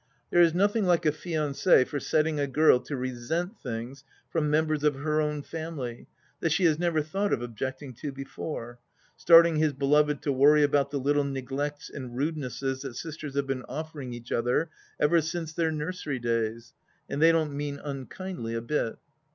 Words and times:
There 0.31 0.41
is 0.41 0.55
nothing 0.55 0.85
like 0.87 1.05
a 1.05 1.11
fianci 1.11 1.85
for 1.85 1.99
setting 1.99 2.39
a 2.39 2.47
girl 2.47 2.79
to 2.79 2.97
resent 2.97 3.59
things 3.59 4.03
from 4.31 4.49
members 4.49 4.83
of 4.83 4.95
her 4.95 5.21
own 5.21 5.43
family 5.43 6.07
that 6.39 6.51
she 6.51 6.63
has 6.65 6.79
never 6.79 7.03
thought 7.03 7.31
of 7.31 7.43
objecting 7.43 7.93
to 7.97 8.11
before, 8.11 8.79
starting 9.15 9.57
his 9.57 9.73
beloved 9.73 10.23
to 10.23 10.31
worry 10.31 10.63
about 10.63 10.89
the 10.89 10.97
little 10.97 11.23
neglects 11.23 11.87
and 11.87 12.17
rudenesses 12.17 12.81
that 12.81 12.95
sisters 12.95 13.35
have 13.35 13.45
been 13.45 13.63
offering 13.69 14.11
each 14.11 14.31
other 14.31 14.71
ever 14.99 15.21
since 15.21 15.53
their 15.53 15.71
nursery 15.71 16.17
days, 16.17 16.73
and 17.07 17.21
they 17.21 17.31
don't 17.31 17.53
mean 17.55 17.77
unkindly 17.83 18.55
a 18.55 18.61
bit. 18.61 18.97